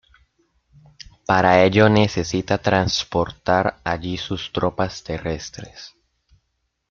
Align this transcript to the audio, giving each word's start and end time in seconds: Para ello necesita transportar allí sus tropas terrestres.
Para 1.27 1.63
ello 1.63 1.87
necesita 1.87 2.57
transportar 2.57 3.79
allí 3.83 4.17
sus 4.17 4.51
tropas 4.51 5.03
terrestres. 5.03 5.93